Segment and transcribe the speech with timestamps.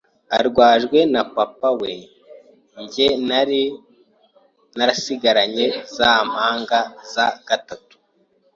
[0.37, 1.91] arwajwe na papa we
[2.81, 3.61] njye nari
[4.75, 6.79] narasigaranye za mpanga
[7.13, 7.95] za gatatu